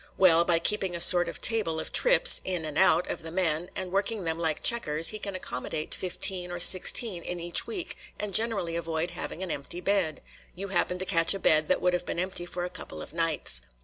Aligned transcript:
Well, 0.17 0.43
by 0.45 0.57
keeping 0.57 0.95
a 0.95 0.99
sort 0.99 1.29
of 1.29 1.43
table 1.43 1.79
of 1.79 1.91
trips, 1.91 2.41
in 2.43 2.65
and 2.65 2.75
out, 2.75 3.05
of 3.07 3.21
the 3.21 3.29
men, 3.31 3.69
and 3.75 3.91
working 3.91 4.23
them 4.23 4.39
like 4.39 4.63
checkers, 4.63 5.09
he 5.09 5.19
can 5.19 5.35
accommodate 5.35 5.93
fifteen 5.93 6.49
or 6.51 6.59
sixteen 6.59 7.21
in 7.21 7.39
each 7.39 7.67
week 7.67 7.95
and 8.19 8.33
generally 8.33 8.75
avoid 8.75 9.11
having 9.11 9.43
an 9.43 9.51
empty 9.51 9.79
bed. 9.79 10.23
You 10.55 10.69
happen 10.69 10.97
to 10.97 11.05
catch 11.05 11.35
a 11.35 11.39
bed 11.39 11.67
that 11.67 11.81
would 11.81 11.93
have 11.93 12.07
been 12.07 12.17
empty 12.17 12.47
for 12.47 12.63
a 12.63 12.69
couple 12.71 12.99
of 12.99 13.13
nights." 13.13 13.61